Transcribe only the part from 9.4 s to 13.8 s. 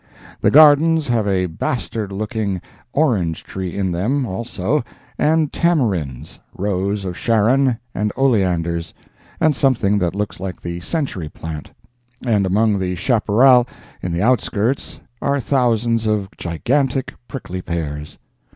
something that looks like the century plant; and among the chaparral